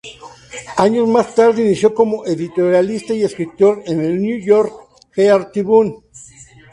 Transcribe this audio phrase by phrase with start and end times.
[0.77, 4.73] Años más tarde inició como editorialista y escritor en el "New York
[5.15, 5.97] Herald Tribune".